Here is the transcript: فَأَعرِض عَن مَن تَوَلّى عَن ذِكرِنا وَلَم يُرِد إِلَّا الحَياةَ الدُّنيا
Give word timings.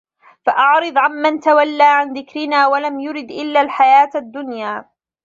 فَأَعرِض 0.45 0.97
عَن 0.97 1.11
مَن 1.11 1.39
تَوَلّى 1.39 1.83
عَن 1.83 2.13
ذِكرِنا 2.13 2.67
وَلَم 2.67 2.99
يُرِد 2.99 3.31
إِلَّا 3.31 3.61
الحَياةَ 3.61 4.09
الدُّنيا 4.15 4.89